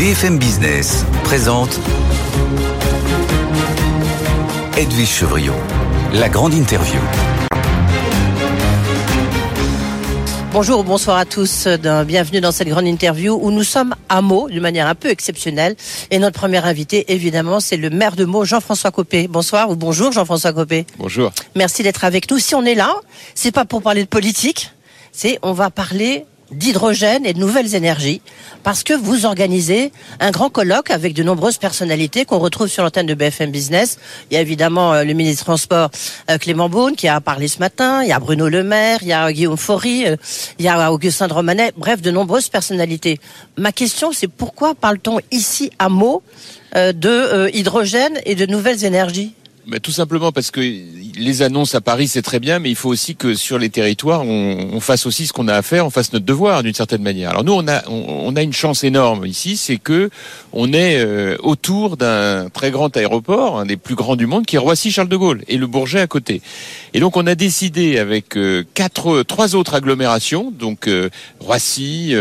[0.00, 1.78] BFM Business présente
[4.78, 5.52] Edwige Chevriot,
[6.14, 6.98] la grande interview.
[10.52, 11.68] Bonjour, bonsoir à tous.
[12.06, 15.76] Bienvenue dans cette grande interview où nous sommes à Meaux d'une manière un peu exceptionnelle.
[16.10, 19.28] Et notre premier invité, évidemment, c'est le maire de Meaux, Jean-François Copé.
[19.28, 20.86] Bonsoir ou bonjour, Jean-François Copé.
[20.96, 21.30] Bonjour.
[21.56, 22.38] Merci d'être avec nous.
[22.38, 22.94] Si on est là,
[23.34, 24.70] c'est pas pour parler de politique,
[25.12, 28.20] c'est on va parler d'hydrogène et de nouvelles énergies,
[28.62, 33.06] parce que vous organisez un grand colloque avec de nombreuses personnalités qu'on retrouve sur l'antenne
[33.06, 33.98] de BFM Business.
[34.30, 35.90] Il y a évidemment euh, le ministre des Transports
[36.30, 39.08] euh, Clément Beaune qui a parlé ce matin, il y a Bruno Le Maire, il
[39.08, 40.16] y a Guillaume Faury, euh,
[40.58, 43.20] il y a Augustin de Romanet, bref, de nombreuses personnalités.
[43.56, 46.22] Ma question, c'est pourquoi parle-t-on ici à mots
[46.74, 49.34] de hydrogène et de nouvelles énergies?
[49.82, 53.16] Tout simplement parce que les annonces à Paris c'est très bien, mais il faut aussi
[53.16, 56.12] que sur les territoires on, on fasse aussi ce qu'on a à faire, on fasse
[56.12, 57.30] notre devoir d'une certaine manière.
[57.30, 60.10] Alors nous on a on, a une chance énorme ici, c'est que
[60.52, 64.56] on est euh, autour d'un très grand aéroport, un des plus grands du monde, qui
[64.56, 66.40] est Roissy Charles de Gaulle et le Bourget à côté.
[66.94, 71.10] Et donc on a décidé avec euh, quatre trois autres agglomérations, donc euh,
[71.40, 72.14] Roissy,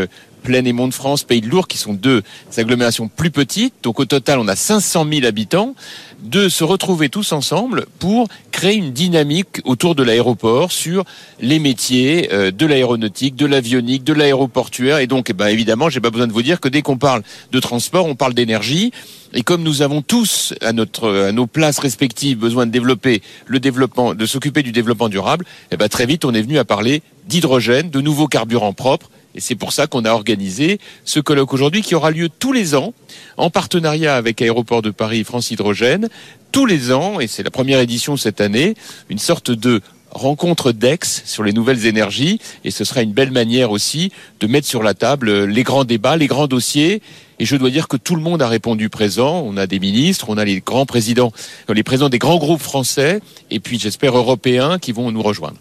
[0.43, 2.23] Plaine et Mont-de-France, Pays de Lourdes, qui sont deux
[2.57, 3.73] agglomérations plus petites.
[3.83, 5.75] Donc au total, on a 500 000 habitants,
[6.23, 11.05] de se retrouver tous ensemble pour créer une dynamique autour de l'aéroport sur
[11.39, 14.99] les métiers euh, de l'aéronautique, de l'avionique, de l'aéroportuaire.
[14.99, 17.23] Et donc, eh ben, évidemment, j'ai pas besoin de vous dire que dès qu'on parle
[17.51, 18.91] de transport, on parle d'énergie.
[19.33, 24.25] Et comme nous avons tous à nos places respectives besoin de développer le développement, de
[24.25, 28.01] s'occuper du développement durable, eh ben très vite on est venu à parler d'hydrogène, de
[28.01, 32.11] nouveaux carburants propres et c'est pour ça qu'on a organisé ce colloque aujourd'hui qui aura
[32.11, 32.93] lieu tous les ans
[33.37, 36.09] en partenariat avec Aéroport de Paris et France Hydrogène.
[36.51, 38.73] Tous les ans, et c'est la première édition cette année,
[39.09, 39.81] une sorte de
[40.11, 44.67] rencontre d'ex sur les nouvelles énergies et ce sera une belle manière aussi de mettre
[44.67, 47.01] sur la table les grands débats, les grands dossiers
[47.37, 49.43] et je dois dire que tout le monde a répondu présent.
[49.45, 51.31] On a des ministres, on a les grands présidents,
[51.69, 55.57] les présidents des grands groupes français et puis j'espère européens qui vont nous rejoindre.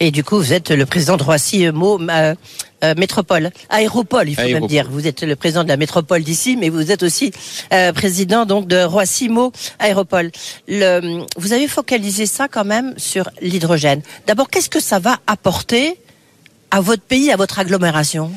[0.00, 1.98] Et du coup, vous êtes le président de Roissy Mo
[2.84, 4.88] euh, Métropole, Aéropole, il faut même dire.
[4.90, 7.32] Vous êtes le président de la métropole d'ici, mais vous êtes aussi
[7.72, 10.30] euh, président donc de Roissy Mo Aéropole.
[10.68, 14.02] Le, vous avez focalisé ça quand même sur l'hydrogène.
[14.26, 15.98] D'abord, qu'est-ce que ça va apporter
[16.70, 18.30] à votre pays, à votre agglomération?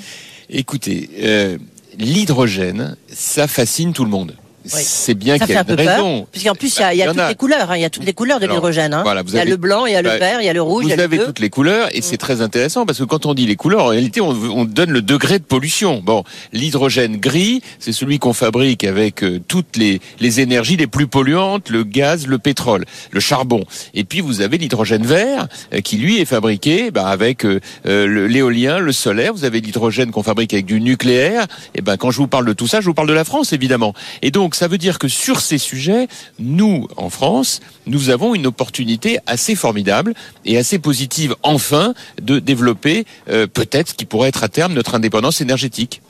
[0.50, 1.58] Écoutez, euh,
[1.98, 4.36] l'hydrogène, ça fascine tout le monde.
[4.68, 6.28] C'est bien qu'il y ait une raison.
[6.32, 7.72] Puisqu'en plus, il y a, il y a toutes les couleurs.
[7.72, 7.78] Hein.
[7.78, 8.94] Il y a toutes les couleurs de l'hydrogène.
[8.94, 9.04] Hein.
[9.28, 10.62] il y a le blanc, il y a le bah, vert, il y a le
[10.62, 10.84] rouge.
[10.84, 12.18] Vous il y a avez toutes les couleurs et c'est mm.
[12.18, 15.02] très intéressant parce que quand on dit les couleurs, en réalité, on, on donne le
[15.02, 16.02] degré de pollution.
[16.04, 16.24] Bon,
[16.54, 21.70] l'hydrogène gris, c'est celui qu'on fabrique avec euh, toutes les, les énergies les plus polluantes,
[21.70, 23.64] le gaz, le pétrole, le charbon.
[23.94, 28.80] Et puis vous avez l'hydrogène vert euh, qui lui est fabriqué bah, avec euh, l'éolien,
[28.80, 29.34] le solaire.
[29.34, 31.46] Vous avez l'hydrogène qu'on fabrique avec du nucléaire.
[31.76, 33.54] Et ben quand je vous parle de tout ça, je vous parle de la France
[33.54, 33.94] évidemment.
[34.22, 36.08] Et donc ça veut dire que sur ces sujets,
[36.40, 43.06] nous, en France, nous avons une opportunité assez formidable et assez positive, enfin, de développer
[43.30, 46.02] euh, peut-être ce qui pourrait être à terme notre indépendance énergétique.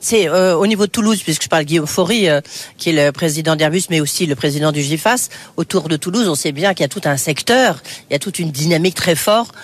[0.00, 2.40] C'est euh, au niveau de Toulouse, puisque je parle Guillaume Faury, euh,
[2.78, 5.28] qui est le président d'Airbus, mais aussi le président du GIFAS.
[5.58, 8.18] Autour de Toulouse, on sait bien qu'il y a tout un secteur, il y a
[8.18, 9.54] toute une dynamique très forte,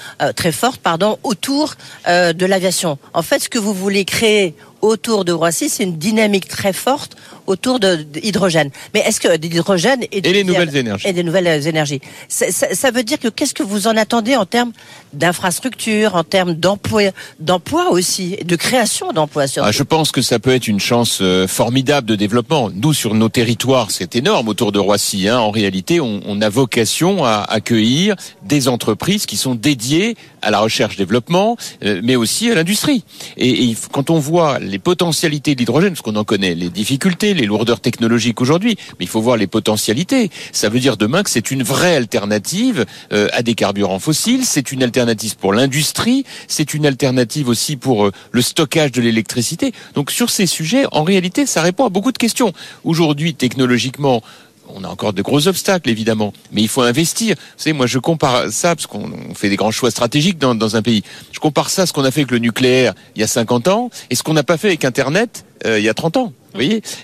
[1.23, 1.75] autour
[2.07, 2.99] de l'aviation.
[3.15, 7.17] En fait, ce que vous voulez créer autour de Roissy, c'est une dynamique très forte
[7.47, 8.71] autour de, l'hydrogène.
[8.95, 13.03] Mais est-ce que l'hydrogène et, les nouvelles énergies et des nouvelles énergies, ça, ça, veut
[13.03, 14.73] dire que qu'est-ce que vous en attendez en termes
[15.13, 20.55] d'infrastructure, en termes d'emploi, d'emploi aussi, de création d'emplois ah, Je pense que ça peut
[20.55, 22.71] être une chance euh, formidable de développement.
[22.75, 25.29] Nous, sur nos territoires, c'est énorme autour de Roissy.
[25.29, 25.39] Hein.
[25.39, 30.61] En réalité, on, on a vocation à accueillir des entreprises qui sont dédiées à la
[30.61, 33.05] recherche-développement, euh, mais aussi à l'industrie.
[33.37, 37.35] Et, et, quand on voit les potentialités de l'hydrogène, parce qu'on en connaît les difficultés,
[37.37, 40.31] les lourdeurs technologiques aujourd'hui, mais il faut voir les potentialités.
[40.53, 44.73] Ça veut dire demain que c'est une vraie alternative euh, à des carburants fossiles, c'est
[44.73, 49.73] une alternative pour l'industrie, c'est une alternative aussi pour euh, le stockage de l'électricité.
[49.95, 52.53] Donc sur ces sujets, en réalité, ça répond à beaucoup de questions.
[52.85, 54.23] Aujourd'hui, technologiquement,
[54.69, 57.37] on a encore de gros obstacles, évidemment, mais il faut investir.
[57.37, 60.83] Vous savez, moi, je compare ça, parce qu'on fait des grands choix stratégiques dans, un
[60.83, 61.03] pays.
[61.33, 63.69] Je compare ça à ce qu'on a fait avec le nucléaire il y a 50
[63.69, 66.33] ans et ce qu'on n'a pas fait avec Internet euh, il y a 30 ans.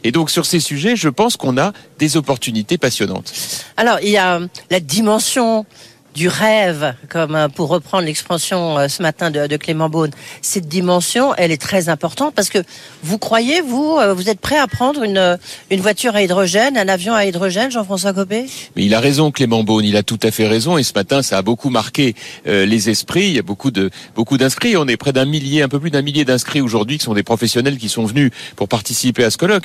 [0.04, 3.32] Et donc sur ces sujets, je pense qu'on a des opportunités passionnantes.
[3.76, 4.40] Alors, il y a
[4.70, 5.66] la dimension
[6.14, 10.10] du rêve, comme euh, pour reprendre l'expression euh, ce matin de, Clément Beaune,
[10.40, 12.58] cette dimension, elle est très importante parce que
[13.02, 15.38] vous croyez, vous, euh, vous êtes prêt à prendre une,
[15.70, 18.46] une voiture à hydrogène, un avion à hydrogène, Jean-François Copé?
[18.76, 20.78] Mais il a raison, Clément Beaune, il a tout à fait raison.
[20.78, 23.26] Et ce matin, ça a beaucoup marqué les esprits.
[23.26, 24.76] Il y a beaucoup de beaucoup d'inscrits.
[24.76, 27.22] On est près d'un millier, un peu plus d'un millier d'inscrits aujourd'hui, qui sont des
[27.22, 29.64] professionnels qui sont venus pour participer à ce colloque.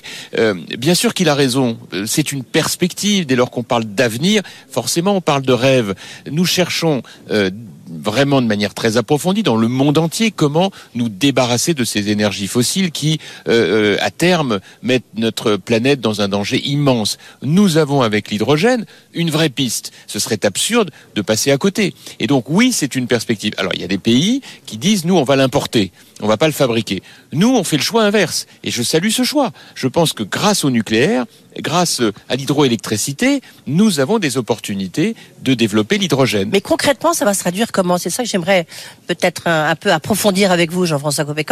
[0.77, 1.77] bien sûr qu'il a raison.
[2.05, 3.25] C'est une perspective.
[3.25, 5.95] Dès lors qu'on parle d'avenir, forcément, on parle de rêve
[6.37, 7.01] nous cherchons
[7.31, 7.49] euh,
[7.89, 12.47] vraiment de manière très approfondie dans le monde entier comment nous débarrasser de ces énergies
[12.47, 17.17] fossiles qui, euh, euh, à terme, mettent notre planète dans un danger immense.
[17.41, 19.91] Nous avons avec l'hydrogène une vraie piste.
[20.05, 21.95] Ce serait absurde de passer à côté.
[22.19, 23.53] Et donc oui, c'est une perspective.
[23.57, 25.91] Alors il y a des pays qui disent nous on va l'importer,
[26.21, 27.03] on va pas le fabriquer.
[27.33, 29.51] Nous on fait le choix inverse et je salue ce choix.
[29.75, 31.25] Je pense que grâce au nucléaire,
[31.61, 36.49] grâce à l'hydroélectricité, nous avons des opportunités de développer l'hydrogène.
[36.51, 37.97] Mais concrètement, ça va se traduire comment?
[37.97, 38.65] C'est ça que j'aimerais
[39.07, 41.45] peut-être un, peu approfondir avec vous, Jean-François Copé.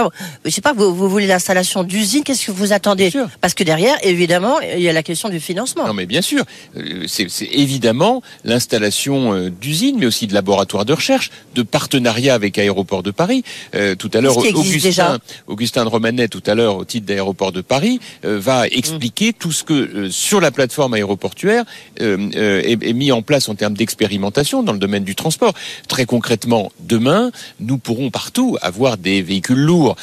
[0.43, 3.11] Je sais pas, vous, vous voulez l'installation d'usines, qu'est-ce que vous attendez?
[3.41, 5.87] Parce que derrière, évidemment, il y a la question du financement.
[5.87, 6.43] Non, mais bien sûr,
[6.77, 12.57] euh, c'est évidemment l'installation euh, d'usines, mais aussi de laboratoires de recherche, de partenariats avec
[12.57, 13.43] Aéroport de Paris.
[13.75, 17.61] Euh, tout à l'heure, Augustin, Augustin de Romanet, tout à l'heure, au titre d'Aéroport de
[17.61, 21.63] Paris, va expliquer tout ce que euh, sur la plateforme aéroportuaire
[22.01, 25.53] euh, euh, est, mis en place en termes d'expérimentation dans le domaine du transport.
[25.87, 29.95] Très concrètement, demain, nous pourrons partout avoir des véhicules lourds,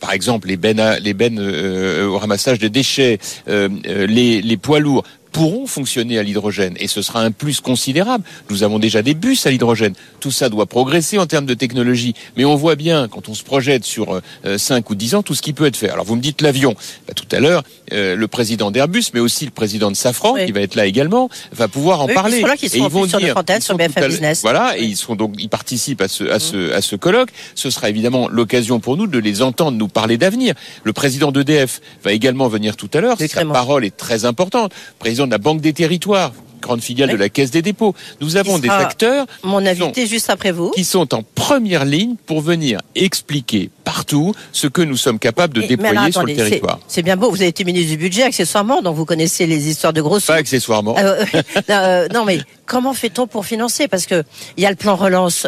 [0.00, 5.66] par exemple les bennes, les bennes au ramassage de déchets, les, les poids lourds pourront
[5.66, 8.24] fonctionner à l'hydrogène et ce sera un plus considérable.
[8.50, 9.94] Nous avons déjà des bus à l'hydrogène.
[10.20, 13.42] Tout ça doit progresser en termes de technologie, mais on voit bien quand on se
[13.42, 15.88] projette sur euh, 5 ou 10 ans tout ce qui peut être fait.
[15.88, 16.74] Alors vous me dites l'avion.
[17.08, 17.62] Bah, tout à l'heure,
[17.92, 21.28] euh, le président d'Airbus, mais aussi le président de Safran, qui va être là également,
[21.52, 22.44] va pouvoir en parler.
[22.62, 24.42] Ils sont et ils vont sur dire, sur BFM Business.
[24.42, 27.30] Voilà, et ils sont donc ils participent à ce à ce à ce colloque.
[27.54, 30.54] Ce sera évidemment l'occasion pour nous de les entendre nous parler d'avenir.
[30.84, 33.16] Le président d'EDF va également venir tout à l'heure.
[33.18, 34.72] Sa parole est très importante.
[34.98, 36.32] Président de la Banque des Territoires
[36.62, 37.94] grande filiale de la Caisse des dépôts.
[38.22, 42.40] Nous avons des acteurs mon invité juste après vous qui sont en première ligne pour
[42.40, 46.78] venir expliquer partout ce que nous sommes capables de déployer sur le territoire.
[46.88, 49.92] C'est bien beau, vous avez été ministre du budget accessoirement, donc vous connaissez les histoires
[49.92, 50.26] de grosses.
[50.26, 50.96] Pas accessoirement.
[50.96, 51.24] Euh,
[51.70, 53.88] euh, non, mais comment fait-on pour financer?
[53.88, 54.22] Parce que
[54.56, 55.46] il y a le plan relance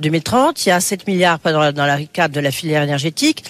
[0.00, 3.44] 2030, euh, il y a 7 milliards dans, dans la cadre de la filière énergétique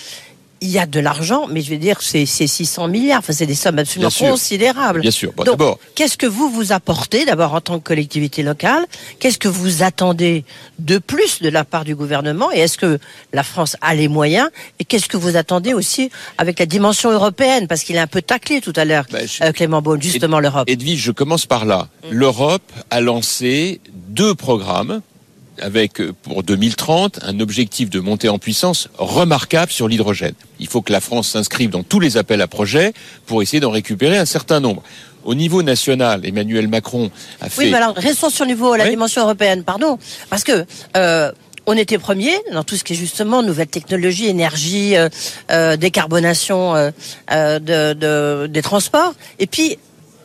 [0.64, 3.18] il y a de l'argent, mais je veux dire, c'est 600 milliards.
[3.18, 5.00] Enfin, c'est des sommes absolument considérables.
[5.00, 5.32] Bien sûr.
[5.34, 5.60] Donc,
[5.94, 8.86] qu'est-ce que vous vous apportez d'abord en tant que collectivité locale?
[9.18, 10.44] Qu'est-ce que vous attendez
[10.78, 12.50] de plus de la part du gouvernement?
[12.50, 12.98] Et est-ce que
[13.34, 14.48] la France a les moyens?
[14.78, 17.68] Et qu'est-ce que vous attendez aussi avec la dimension européenne?
[17.68, 20.64] Parce qu'il a un peu taclé tout à l'heure, ben, euh, Clément Beaune, justement l'Europe.
[20.66, 21.88] Edwige, je commence par là.
[22.04, 22.08] Mm.
[22.10, 25.02] L'Europe a lancé deux programmes
[25.60, 30.34] avec euh, pour 2030 un objectif de montée en puissance remarquable sur l'hydrogène.
[30.58, 32.92] Il faut que la France s'inscrive dans tous les appels à projets
[33.26, 34.82] pour essayer d'en récupérer un certain nombre.
[35.24, 37.10] Au niveau national, Emmanuel Macron
[37.40, 37.64] a fait.
[37.64, 39.98] Oui, mais alors restons sur le niveau la dimension européenne, pardon,
[40.30, 40.64] parce que.
[40.96, 41.32] Euh,
[41.66, 45.08] on était premier dans tout ce qui est justement nouvelles technologies, énergie, euh,
[45.50, 46.90] euh décarbonation euh,
[47.58, 49.14] de, de, des transports.
[49.38, 49.78] Et puis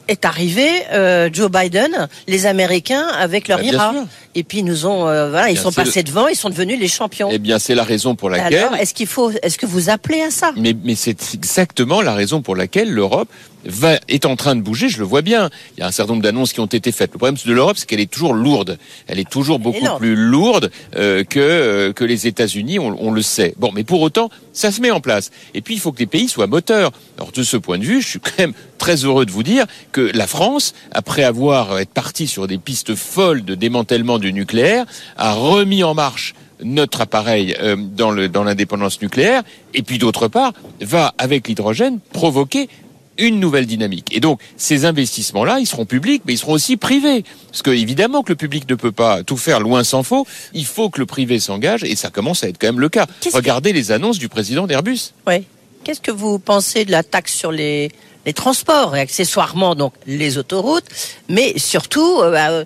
[0.09, 3.93] est arrivé euh, Joe Biden, les Américains avec leur bah, IRA.
[4.39, 7.27] Et puis nous ont, euh, voilà, ils sont passés devant, ils sont devenus les champions.
[7.29, 8.58] Eh bien, c'est la raison pour laquelle.
[8.58, 10.53] Alors, est-ce qu'il faut, est-ce que vous appelez à ça?
[10.55, 13.27] Mais, mais c'est exactement la raison pour laquelle l'Europe
[13.65, 15.50] va, est en train de bouger, je le vois bien.
[15.75, 17.12] Il y a un certain nombre d'annonces qui ont été faites.
[17.12, 18.77] Le problème de l'Europe, c'est qu'elle est toujours lourde.
[19.08, 23.22] Elle est toujours beaucoup plus lourde euh, que euh, que les États-Unis, on, on, le
[23.22, 23.53] sait.
[23.58, 25.31] Bon, mais pour autant, ça se met en place.
[25.53, 26.91] Et puis, il faut que les pays soient moteurs.
[27.17, 29.65] Alors, de ce point de vue, je suis quand même très heureux de vous dire
[29.91, 34.86] que la France, après avoir été partie sur des pistes folles de démantèlement du nucléaire,
[35.17, 39.43] a remis en marche notre appareil euh, dans l'indépendance nucléaire,
[39.74, 42.69] et puis d'autre part, va, avec l'hydrogène, provoquer
[43.17, 44.15] une nouvelle dynamique.
[44.15, 47.24] Et donc, ces investissements-là, ils seront publics, mais ils seront aussi privés.
[47.51, 50.25] Parce que, évidemment, que le public ne peut pas tout faire loin s'en faut.
[50.53, 53.07] Il faut que le privé s'engage, et ça commence à être quand même le cas.
[53.33, 55.13] Regardez les annonces du président d'Airbus.
[55.27, 55.45] Oui.
[55.83, 57.91] Qu'est-ce que vous pensez de la taxe sur les,
[58.25, 60.86] les transports et accessoirement donc les autoroutes,
[61.29, 62.65] mais surtout, euh, bah,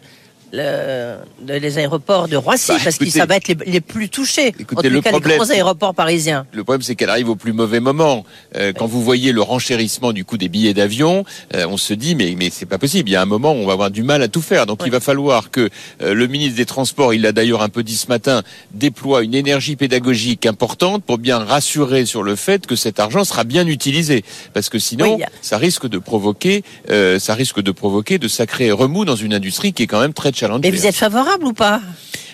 [0.54, 1.18] le-
[1.58, 4.54] les aéroports de Roissy, Bah, parce que ça va être les, les plus touchés.
[4.60, 6.46] Écoutez, en tout le cas, problème- les grands aéroports parisiens.
[6.54, 8.24] Le problème, c'est qu'elle arrive au plus mauvais moment.
[8.56, 12.16] Euh, quand vous voyez le renchérissement du coût des billets d'avion, euh, on se dit
[12.16, 13.10] mais mais c'est pas possible.
[13.10, 14.66] Il y a un moment où on va avoir du mal à tout faire.
[14.66, 14.90] Donc Oui.
[14.90, 15.70] il va falloir que
[16.02, 18.44] euh, le ministre des Transports, il l'a d'ailleurs un peu dit ce matin,
[18.74, 23.44] déploie une énergie pédagogique importante pour bien rassurer sur le fait que cet argent sera
[23.44, 24.24] bien utilisé.
[24.54, 25.24] Parce que sinon, Oui.
[25.42, 29.74] ça risque de provoquer, euh, ça risque de provoquer de sacrés remous dans une industrie
[29.74, 30.32] qui est quand même très
[30.64, 31.82] Et vous êtes favorable ou pas?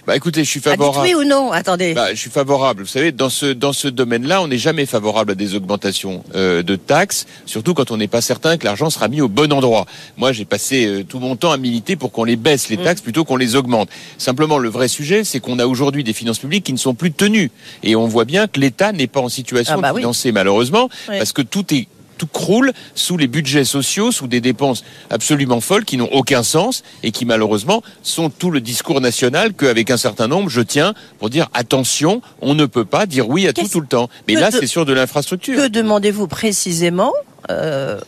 [0.08, 1.06] Bah écoutez, je suis Ah, favorable.
[1.08, 1.94] oui ou non Attendez.
[1.94, 2.82] Bah, je suis favorable.
[2.82, 6.64] Vous savez, dans ce dans ce domaine-là, on n'est jamais favorable à des augmentations euh,
[6.64, 9.86] de taxes, surtout quand on n'est pas certain que l'argent sera mis au bon endroit.
[10.18, 12.84] Moi, j'ai passé euh, tout mon temps à militer pour qu'on les baisse les Mm.
[12.86, 13.90] taxes plutôt qu'on les augmente.
[14.18, 17.12] Simplement, le vrai sujet, c'est qu'on a aujourd'hui des finances publiques qui ne sont plus
[17.12, 17.52] tenues,
[17.84, 20.02] et on voit bien que l'État n'est pas en situation Ah bah de oui.
[20.02, 21.18] financer malheureusement, Oui.
[21.20, 21.88] parce que tout est
[22.20, 26.84] tout croule sous les budgets sociaux, sous des dépenses absolument folles qui n'ont aucun sens
[27.02, 31.30] et qui malheureusement sont tout le discours national qu'avec un certain nombre je tiens pour
[31.32, 34.10] dire attention, on ne peut pas dire oui à tout tout le temps.
[34.28, 35.56] Mais là, de- c'est sur de l'infrastructure.
[35.56, 37.14] Que demandez-vous précisément
[37.50, 38.00] euh,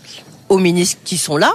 [0.51, 1.51] aux ministres qui sont là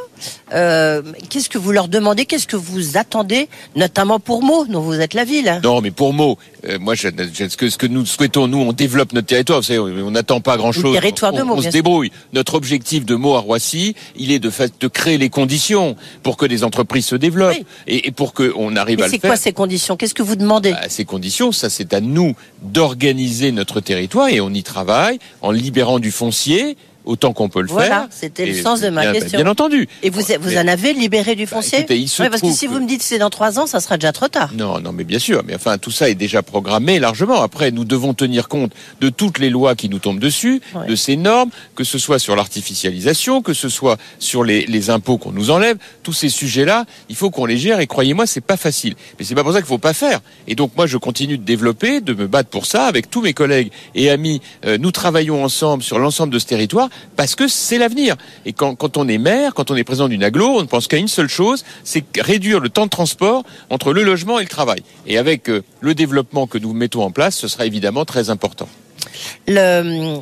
[0.54, 2.24] Euh, Qu'est-ce que vous leur demandez?
[2.24, 5.60] Qu'est-ce que vous attendez, notamment pour Meaux, dont vous êtes la ville?
[5.62, 8.58] Non, mais pour mots, euh, moi, je, je- ce, que, ce que nous souhaitons, nous,
[8.58, 9.58] on développe notre territoire.
[9.60, 10.94] Vous savez, on n'attend pas grand-chose.
[10.94, 12.10] Territoire de Meaux, on se débrouille.
[12.32, 14.50] Notre objectif de Meaux à Roissy, il est de,
[14.88, 17.66] créer les conditions pour que les entreprises se développent Oui.
[17.88, 19.30] et, et pour qu'on arrive Mais à le c'est faire.
[19.32, 19.96] quoi ces conditions?
[19.98, 20.72] Qu'est-ce que vous demandez?
[20.72, 25.50] À ces conditions, ça c'est à nous d'organiser notre territoire et on y travaille en
[25.50, 26.76] libérant du foncier
[27.06, 28.06] autant qu'on peut le Voilà, faire.
[28.10, 29.38] c'était le Et sens de ma bien- question.
[29.40, 29.88] Bien entendu.
[30.02, 32.50] Et vous, vous Mais- en avez libéré du foncier écoutez, il se Ouais, Parce que
[32.52, 34.50] si que- vous me dites c'est dans trois ans, ça sera déjà trop tard.
[34.54, 35.42] Non, non, mais bien sûr.
[35.46, 37.40] Mais enfin, tout ça est déjà programmé largement.
[37.42, 40.86] Après, nous devons tenir compte de toutes les lois qui nous tombent dessus, Ouais.
[40.88, 45.18] de ces normes, que ce soit sur l'artificialisation, que ce soit sur les, les impôts
[45.18, 45.76] qu'on nous enlève.
[46.02, 47.80] Tous ces sujets-là, il faut qu'on les gère.
[47.80, 48.94] Et croyez-moi, c'est pas facile.
[49.18, 50.20] Mais c'est pas pour ça qu'il faut pas faire.
[50.48, 53.32] Et donc, moi, je continue de développer, de me battre pour ça avec tous mes
[53.34, 54.40] collègues et amis.
[54.64, 58.16] Euh, nous travaillons ensemble sur l'ensemble de ce territoire parce que c'est l'avenir.
[58.44, 60.86] Et quand, quand on est maire, quand on est président d'une aglo, on ne pense
[60.86, 64.48] qu'à une seule chose, c'est réduire le temps de transport entre le logement et le
[64.48, 64.82] travail.
[65.06, 68.68] Et avec euh, le développement que nous mettons en place, ce sera évidemment très important.
[69.46, 70.18] Le,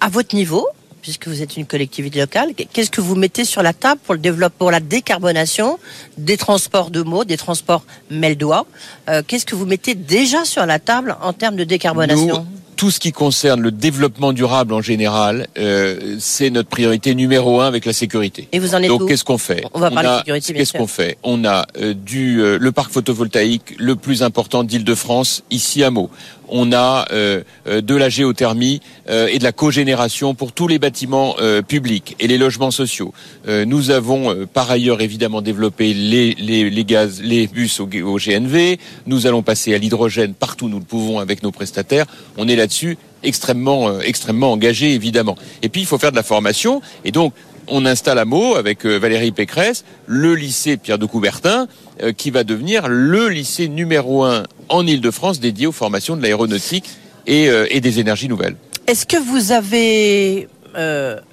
[0.00, 0.66] à votre niveau,
[1.02, 4.20] puisque vous êtes une collectivité locale, qu'est-ce que vous mettez sur la table pour le
[4.20, 5.78] développement, pour la décarbonation
[6.18, 8.66] des transports de mots, des transports Meldois
[9.08, 12.44] Euh, Qu'est-ce que vous mettez déjà sur la table en termes de décarbonation?
[12.44, 12.46] Nous,
[12.78, 17.66] tout ce qui concerne le développement durable en général, euh, c'est notre priorité numéro un
[17.66, 18.46] avec la sécurité.
[18.52, 19.64] Et vous en êtes Donc qu'est-ce qu'on fait?
[19.74, 21.18] On va parler a- sécurité, Qu'est-ce qu'on fait?
[21.24, 26.08] On a euh, du euh, le parc photovoltaïque le plus important d'Île-de-France ici à Meaux.
[26.50, 30.78] On a euh, euh, de la géothermie euh, et de la cogénération pour tous les
[30.78, 31.36] bâtiments
[31.66, 33.12] publics et les logements sociaux.
[33.46, 38.78] Nous avons par ailleurs évidemment développé les, les, les gaz, les bus au, au GNV.
[39.06, 42.06] Nous allons passer à l'hydrogène partout où nous le pouvons avec nos prestataires.
[42.36, 45.36] On est là-dessus extrêmement euh, extrêmement engagé évidemment.
[45.62, 47.32] Et puis il faut faire de la formation et donc
[47.70, 51.66] on installe à Meaux avec euh, Valérie Pécresse le lycée Pierre de Coubertin
[52.02, 56.88] euh, qui va devenir le lycée numéro un en Île-de-France dédié aux formations de l'aéronautique
[57.26, 58.56] et, euh, des énergies nouvelles.
[58.86, 60.48] Est-ce que vous avez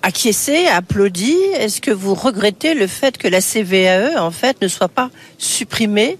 [0.01, 1.35] acquiescé, applaudi?
[1.59, 6.17] Est-ce que vous regrettez le fait que la CVAE, en fait, ne soit pas supprimée?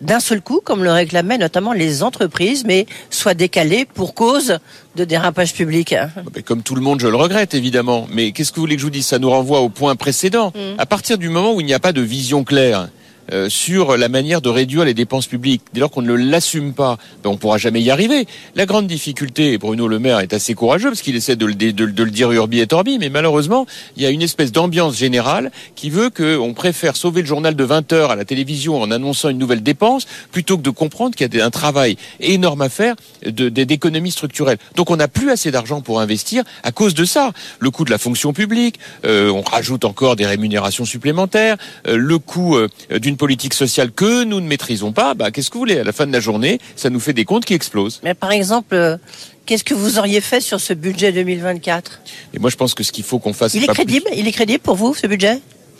[0.00, 4.58] D'un seul coup, comme le réclamaient notamment les entreprises, mais soit décalée pour cause
[4.96, 5.94] de dérapage public
[6.34, 8.06] Mais Comme tout le monde, je le regrette évidemment.
[8.12, 9.06] Mais qu'est-ce que vous voulez que je vous dise?
[9.06, 10.52] Ça nous renvoie au point précédent.
[10.78, 12.88] À partir du moment où il n'y a pas de vision claire
[13.32, 16.98] euh, sur la manière de réduire les dépenses publiques, dès lors qu'on ne l'assume pas,
[17.22, 18.26] ben on pourra jamais y arriver.
[18.54, 21.54] La grande difficulté, et Bruno Le Maire est assez courageux parce qu'il essaie de le,
[21.54, 24.96] de, de le dire urbi et orbi, mais malheureusement, il y a une espèce d'ambiance
[24.96, 28.90] générale qui veut qu'on préfère sauver le journal de 20 heures à la télévision en
[28.90, 32.68] annonçant une nouvelle dépense plutôt que de comprendre qu'il y a un travail énorme à
[32.68, 34.58] faire d'économie structurelle.
[34.76, 37.32] Donc on n'a plus assez d'argent pour investir à cause de ça.
[37.58, 42.18] Le coût de la fonction publique, euh, on rajoute encore des rémunérations supplémentaires, euh, le
[42.18, 45.12] coût euh, d'une politique sociale que nous ne maîtrisons pas.
[45.12, 47.26] Bah, qu'est-ce que vous voulez À la fin de la journée, ça nous fait des
[47.26, 48.00] comptes qui explosent.
[48.02, 48.96] Mais par exemple, euh,
[49.44, 52.00] qu'est-ce que vous auriez fait sur ce budget 2024
[52.32, 54.26] Et moi, je pense que ce qu'il faut qu'on fasse, Il est plus- crédible Il
[54.26, 55.38] est crédible pour vous, ce budget?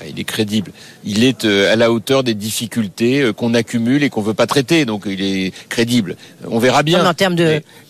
[0.08, 0.72] Il est crédible.
[1.04, 4.46] Il est euh, à la hauteur des difficultés euh, qu'on accumule et qu'on veut pas
[4.46, 4.84] traiter.
[4.84, 6.16] Donc il est crédible.
[6.48, 7.02] On verra bien.
[7.02, 7.36] Non, En termes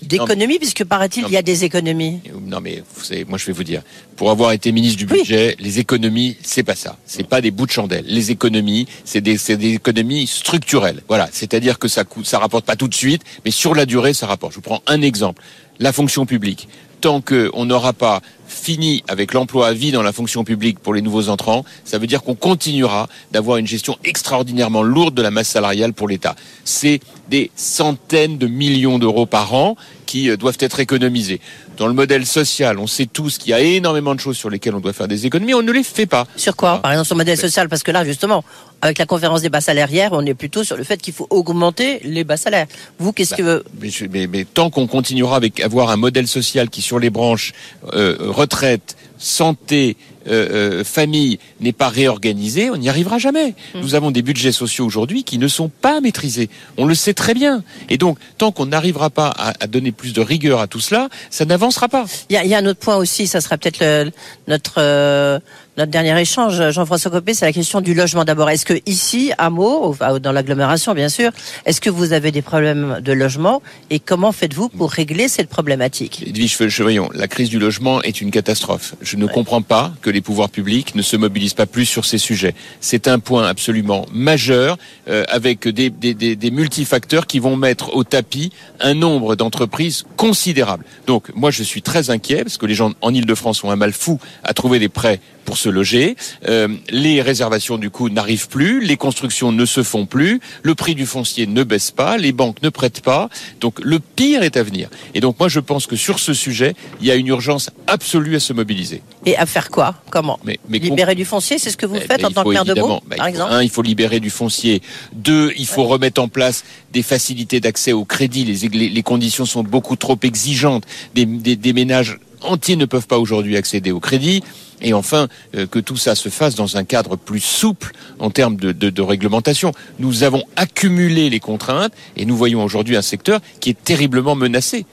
[0.03, 2.21] d'économie, puisque paraît-il, il y a des économies.
[2.47, 3.83] Non mais vous savez, moi je vais vous dire,
[4.17, 5.19] pour avoir été ministre du Oui.
[5.21, 6.97] budget, les économies, c'est pas ça.
[7.07, 8.05] C'est pas des bouts de chandelle.
[8.07, 11.03] Les économies, c'est des, c'est des économies structurelles.
[11.09, 14.15] Voilà, c'est-à-dire que ça coûte, ça rapporte pas tout de suite, mais sur la durée,
[14.15, 14.53] ça rapporte.
[14.53, 15.43] Je vous prends un exemple.
[15.79, 16.69] La fonction publique.
[17.01, 21.03] Tant qu'on n'aura pas fini avec l'emploi à vie dans la fonction publique pour les
[21.03, 25.49] nouveaux entrants, ça veut dire qu'on continuera d'avoir une gestion extraordinairement lourde de la masse
[25.49, 26.35] salariale pour l'État.
[26.65, 29.77] C'est des centaines de millions d'euros par an
[30.11, 31.41] qui euh, doivent être économisés.
[31.77, 34.75] Dans le modèle social, on sait tous qu'il y a énormément de choses sur lesquelles
[34.75, 36.27] on doit faire des économies, on ne les fait pas.
[36.37, 38.43] Sur quoi Par exemple sur le modèle social, parce que là justement,
[38.83, 41.29] avec la conférence des bas salaires hier, on est plutôt sur le fait qu'il faut
[41.31, 42.67] augmenter les bas salaires.
[42.99, 43.63] Vous, qu'est-ce que...
[43.81, 47.53] Mais, mais, mais, tant qu'on continuera avec avoir un modèle social qui sur les branches
[47.93, 53.55] euh, retraite, santé, euh, euh, famille n'est pas réorganisé, on n'y arrivera jamais.
[53.75, 53.81] Mm.
[53.81, 56.49] Nous avons des budgets sociaux aujourd'hui qui ne sont pas maîtrisés.
[56.77, 57.63] On le sait très bien.
[57.89, 61.09] Et donc, tant qu'on n'arrivera pas à, à, donner plus de rigueur à tout cela,
[61.29, 62.07] ça n'avancera pas.
[62.31, 64.11] Il y, y a, un autre point aussi, ça sera peut-être
[64.49, 65.39] notre euh,
[65.81, 68.51] notre dernier échange, Jean-François Copé, c'est la question du logement d'abord.
[68.51, 71.31] Est-ce que ici, à Meaux, dans l'agglomération bien sûr,
[71.65, 76.25] est-ce que vous avez des problèmes de logement et comment faites-vous pour régler cette problématique?
[76.27, 78.95] Edwige Chevrillon, la crise du logement est une catastrophe.
[79.01, 79.33] Je ne ouais.
[79.33, 82.55] comprends pas que les pouvoirs publics ne se mobilisent pas plus sur ces sujets.
[82.81, 84.77] C'est un point absolument majeur
[85.09, 89.90] euh, avec des, des, des, des multifacteurs qui vont mettre au tapis un nombre d'entreprises
[90.17, 90.85] considérable.
[91.07, 93.93] Donc moi je suis très inquiet parce que les gens en Ile-de-France ont un mal
[93.93, 96.17] fou à trouver des prêts pour se loger.
[96.49, 100.95] Euh, les réservations du coup n'arrivent plus, les constructions ne se font plus, le prix
[100.95, 103.29] du foncier ne baisse pas, les banques ne prêtent pas.
[103.61, 104.89] Donc le pire est à venir.
[105.15, 108.37] Et donc moi je pense que sur ce sujet, il y a une urgence absolue
[108.37, 109.03] à se mobiliser.
[109.27, 109.95] Et à faire quoi?
[110.11, 110.39] Comment?
[110.45, 112.65] Mais, mais Libérer du foncier, c'est ce que vous mais, faites en tant que maire
[112.65, 113.53] de bah, par exemple?
[113.53, 114.83] Un, il faut libérer du foncier.
[115.13, 115.93] Deux, il faut ouais.
[115.93, 118.45] remettre en place des facilités d'accès au crédit.
[118.45, 120.85] Les, les, les, conditions sont beaucoup trop exigeantes.
[121.15, 124.43] Des, ménages entiers ne peuvent pas aujourd'hui accéder au crédit.
[124.83, 128.57] Et enfin, euh, que tout ça se fasse dans un cadre plus souple en termes
[128.57, 129.73] de, réglementation.
[129.99, 134.87] Nous avons accumulé les contraintes et nous voyons aujourd'hui un secteur qui est terriblement menacé.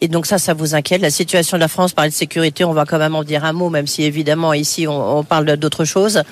[0.00, 2.74] Et donc ça, ça vous inquiète La situation de la France par de sécurité, on
[2.74, 5.84] va quand même en dire un mot, même si évidemment ici on, on parle d'autre
[5.84, 6.22] chose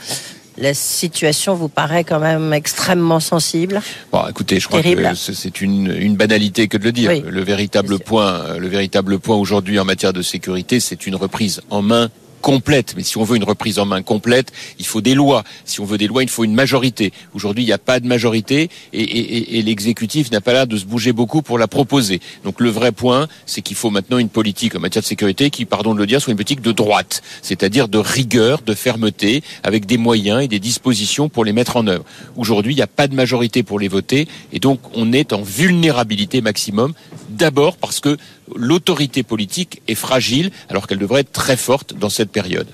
[0.59, 3.81] la situation vous paraît quand même extrêmement sensible.
[4.13, 5.03] Bon, écoutez, je crois Terrible.
[5.03, 7.11] que c'est une, une, banalité que de le dire.
[7.11, 11.63] Oui, le véritable point, le véritable point aujourd'hui en matière de sécurité, c'est une reprise
[11.71, 12.11] en main
[12.43, 12.93] complète.
[12.97, 15.45] Mais si on veut une reprise en main complète, il faut des lois.
[15.65, 17.13] Si on veut des lois, il faut une majorité.
[17.33, 21.13] Aujourd'hui, il n'y a pas de majorité et, l'exécutif n'a pas l'air de se bouger
[21.13, 22.21] beaucoup pour la proposer.
[22.45, 25.65] Donc le vrai point, c'est qu'il faut maintenant une politique en matière de sécurité qui,
[25.65, 29.87] pardon de le dire, soit une politique de droite, c'est-à-dire de rigueur, de fermeté, avec
[29.87, 32.05] des moyens et des dispositions pour les mettre en œuvre.
[32.37, 35.43] Aujourd'hui, il n'y a pas de majorité pour les voter et donc on est en
[35.43, 36.93] vulnérabilité maximum.
[37.31, 38.17] D'abord parce que
[38.57, 42.67] l'autorité politique est fragile alors qu'elle devrait être très forte dans cette période.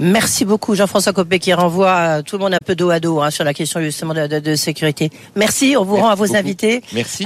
[0.00, 3.30] Merci beaucoup Jean-François Copé qui renvoie tout le monde un peu dos à dos hein,
[3.30, 5.10] sur la question justement de, de, de sécurité.
[5.34, 6.36] Merci, on vous Merci rend à vos beaucoup.
[6.36, 6.82] invités.
[6.92, 7.24] Merci.